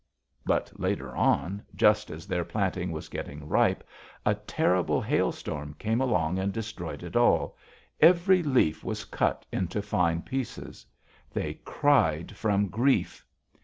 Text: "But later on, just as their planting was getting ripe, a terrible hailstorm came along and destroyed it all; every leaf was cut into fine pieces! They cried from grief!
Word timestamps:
"But 0.47 0.71
later 0.79 1.15
on, 1.15 1.61
just 1.75 2.09
as 2.09 2.25
their 2.25 2.43
planting 2.43 2.91
was 2.91 3.07
getting 3.07 3.47
ripe, 3.47 3.87
a 4.25 4.33
terrible 4.33 4.99
hailstorm 4.99 5.75
came 5.77 6.01
along 6.01 6.39
and 6.39 6.51
destroyed 6.51 7.03
it 7.03 7.15
all; 7.15 7.55
every 7.99 8.41
leaf 8.41 8.83
was 8.83 9.05
cut 9.05 9.45
into 9.51 9.79
fine 9.79 10.23
pieces! 10.23 10.87
They 11.31 11.53
cried 11.65 12.35
from 12.35 12.67
grief! 12.69 13.23